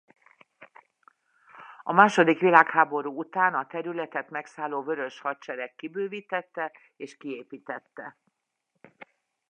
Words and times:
A 1.83 1.93
második 1.93 2.39
világháború 2.39 3.17
után 3.17 3.53
a 3.53 3.67
területet 3.67 4.29
megszálló 4.29 4.81
Vörös 4.83 5.19
Hadsereg 5.19 5.75
kibővítette 5.75 6.71
és 6.95 7.17
kiépítette. 7.17 8.17